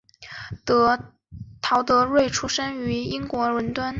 [1.61, 3.87] 陶德瑞出生于英国伦敦。